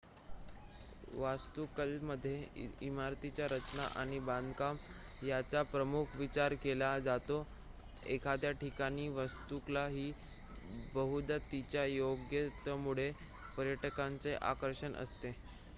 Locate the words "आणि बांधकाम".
3.95-4.77